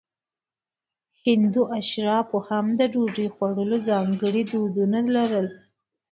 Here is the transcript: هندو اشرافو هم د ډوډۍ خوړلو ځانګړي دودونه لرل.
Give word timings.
هندو 1.23 1.61
اشرافو 1.79 2.37
هم 2.47 2.65
د 2.79 2.81
ډوډۍ 2.93 3.27
خوړلو 3.35 3.77
ځانګړي 3.89 4.41
دودونه 4.51 4.99
لرل. 5.15 5.47